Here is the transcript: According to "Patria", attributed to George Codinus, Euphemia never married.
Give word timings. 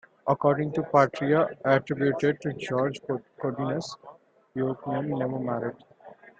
According 0.25 0.71
to 0.73 0.81
"Patria", 0.81 1.49
attributed 1.63 2.41
to 2.41 2.53
George 2.53 2.99
Codinus, 3.39 3.95
Euphemia 4.55 5.15
never 5.15 5.37
married. 5.37 5.75